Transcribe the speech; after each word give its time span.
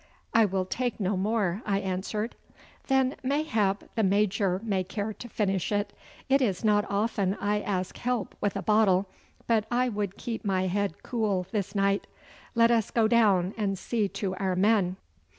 'I 0.33 0.45
will 0.45 0.65
take 0.65 0.99
no 0.99 1.15
more,' 1.15 1.61
I 1.63 1.79
answered. 1.79 2.33
'Then 2.87 3.17
mayhap 3.21 3.83
the 3.93 4.01
Major 4.01 4.59
may 4.63 4.83
care 4.83 5.13
to 5.13 5.29
finish 5.29 5.71
it. 5.71 5.93
It 6.27 6.41
is 6.41 6.63
not 6.63 6.87
often 6.89 7.35
I 7.39 7.61
ask 7.61 7.95
help 7.97 8.33
with 8.41 8.55
a 8.55 8.63
bottle, 8.63 9.05
but 9.45 9.67
I 9.69 9.89
would 9.89 10.17
keep 10.17 10.43
my 10.43 10.63
head 10.65 11.03
cool 11.03 11.45
this 11.51 11.75
night. 11.75 12.07
Let 12.55 12.71
us 12.71 12.89
go 12.89 13.07
down 13.07 13.53
and 13.57 13.77
see 13.77 14.07
to 14.07 14.33
our 14.37 14.55
men. 14.55 14.95